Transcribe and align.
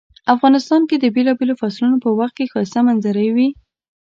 افغانستان 0.35 0.81
کې 0.89 0.95
د 0.99 1.05
بیلابیلو 1.15 1.59
فصلونو 1.61 1.97
په 2.03 2.09
وخت 2.19 2.33
کې 2.37 2.51
ښایسته 2.51 2.79
منظرۍ 2.87 3.29
وی 3.35 3.49